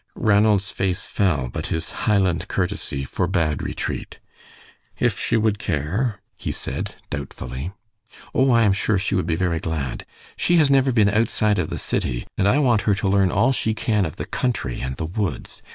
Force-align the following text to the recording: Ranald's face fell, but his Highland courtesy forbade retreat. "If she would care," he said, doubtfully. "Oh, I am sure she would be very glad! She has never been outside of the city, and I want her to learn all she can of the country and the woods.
Ranald's 0.15 0.71
face 0.71 1.05
fell, 1.05 1.47
but 1.47 1.67
his 1.67 1.91
Highland 1.91 2.47
courtesy 2.47 3.03
forbade 3.05 3.61
retreat. 3.61 4.17
"If 4.99 5.19
she 5.19 5.37
would 5.37 5.59
care," 5.59 6.19
he 6.35 6.51
said, 6.51 6.95
doubtfully. 7.11 7.71
"Oh, 8.33 8.49
I 8.49 8.63
am 8.63 8.73
sure 8.73 8.97
she 8.97 9.13
would 9.13 9.27
be 9.27 9.35
very 9.35 9.59
glad! 9.59 10.07
She 10.35 10.55
has 10.57 10.71
never 10.71 10.91
been 10.91 11.07
outside 11.09 11.59
of 11.59 11.69
the 11.69 11.77
city, 11.77 12.25
and 12.35 12.47
I 12.47 12.57
want 12.57 12.81
her 12.89 12.95
to 12.95 13.07
learn 13.07 13.29
all 13.29 13.51
she 13.51 13.75
can 13.75 14.07
of 14.07 14.15
the 14.15 14.25
country 14.25 14.81
and 14.81 14.95
the 14.95 15.05
woods. 15.05 15.61